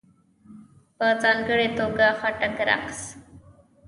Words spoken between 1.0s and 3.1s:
ځانګړې توګه ..خټک رقص..